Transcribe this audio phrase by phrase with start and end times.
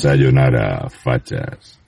[0.00, 1.79] Sayonara, fachas.